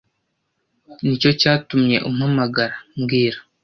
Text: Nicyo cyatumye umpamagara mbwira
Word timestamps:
Nicyo 1.03 1.29
cyatumye 1.41 1.97
umpamagara 2.09 2.75
mbwira 2.99 3.39